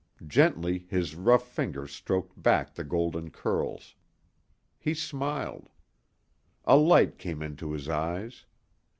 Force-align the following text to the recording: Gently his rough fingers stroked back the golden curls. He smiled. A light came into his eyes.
Gently 0.25 0.87
his 0.89 1.13
rough 1.13 1.47
fingers 1.47 1.91
stroked 1.93 2.41
back 2.41 2.73
the 2.73 2.83
golden 2.83 3.29
curls. 3.29 3.93
He 4.79 4.95
smiled. 4.95 5.69
A 6.65 6.75
light 6.75 7.19
came 7.19 7.43
into 7.43 7.71
his 7.71 7.87
eyes. 7.87 8.45